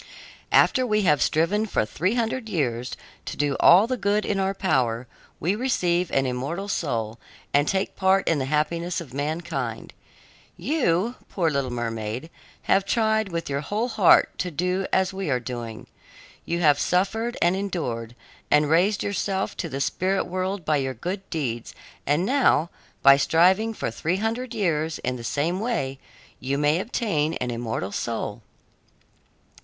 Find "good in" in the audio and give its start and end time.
3.97-4.39